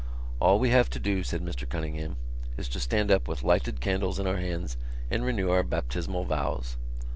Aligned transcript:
"All 0.39 0.57
we 0.57 0.71
have 0.71 0.89
to 0.89 0.99
do," 0.99 1.21
said 1.21 1.43
Mr 1.45 1.69
Cunningham, 1.69 2.15
"is 2.57 2.67
to 2.69 2.79
stand 2.79 3.11
up 3.11 3.27
with 3.27 3.43
lighted 3.43 3.79
candles 3.81 4.17
in 4.17 4.25
our 4.25 4.37
hands 4.37 4.75
and 5.11 5.23
renew 5.23 5.51
our 5.51 5.61
baptismal 5.61 6.23
vows." 6.23 6.75